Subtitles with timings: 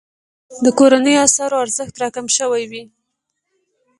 [0.63, 2.83] د کورنیو اسعارو ارزښت راکم شوی وي.